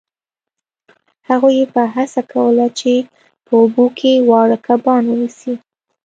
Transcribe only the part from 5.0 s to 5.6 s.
ونیسي